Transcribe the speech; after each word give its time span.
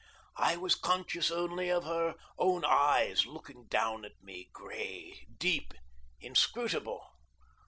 I 0.39 0.57
was 0.57 0.73
conscious 0.73 1.29
only 1.29 1.69
of 1.69 1.83
her 1.83 2.15
own 2.39 2.65
eyes 2.65 3.27
looking 3.27 3.67
down 3.67 4.03
at 4.03 4.19
me, 4.23 4.49
gray, 4.51 5.27
deep, 5.37 5.75
inscrutable. 6.19 7.05